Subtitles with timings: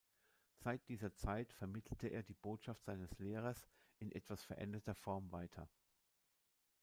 [0.55, 3.67] Seit dieser Zeit vermittelte er die Botschaft seines Lehrers
[3.99, 5.69] in etwas veränderter Form weiter.